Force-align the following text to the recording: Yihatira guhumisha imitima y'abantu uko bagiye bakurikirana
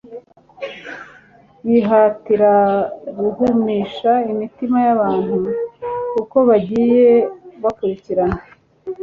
Yihatira 1.69 2.53
guhumisha 3.19 4.11
imitima 4.31 4.77
y'abantu 4.87 5.37
uko 6.21 6.37
bagiye 6.49 7.07
bakurikirana 7.63 8.39